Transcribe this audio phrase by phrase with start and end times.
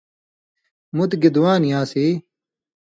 [0.95, 2.07] مُت گی دعا نی آن٘س یی؟